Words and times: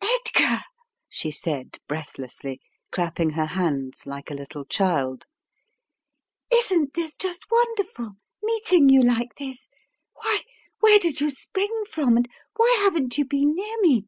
"Edgar," 0.00 0.62
she 1.10 1.30
said 1.30 1.76
breathlessly, 1.86 2.58
clapping 2.90 3.28
her 3.28 3.44
hands 3.44 4.06
like 4.06 4.30
a 4.30 4.34
little 4.34 4.64
child. 4.64 5.26
"Isn't 6.50 6.94
this 6.94 7.14
just 7.18 7.50
wonderful; 7.50 8.12
meet 8.42 8.72
ing 8.72 8.88
you 8.88 9.02
like 9.02 9.34
this? 9.36 9.68
Why, 10.14 10.40
where 10.80 10.98
did 10.98 11.20
you 11.20 11.28
spring 11.28 11.84
from, 11.90 12.16
and 12.16 12.26
why 12.56 12.78
haven't 12.82 13.18
you 13.18 13.26
been 13.26 13.54
near 13.54 13.76
me?" 13.82 14.06